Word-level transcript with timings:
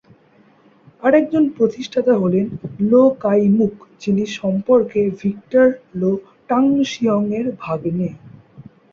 আরেকজন 1.03 1.43
প্রতিষ্ঠাতা 1.49 2.13
হলেন 2.17 2.45
লো 2.91 3.03
কাই-মুক 3.19 3.73
যিনি 4.01 4.23
সম্পর্কে 4.39 5.01
ভিক্টর 5.21 5.67
লো 5.95 6.11
টাং-সিওং-এর 6.49 7.47
ভাগ্নে। 7.59 8.09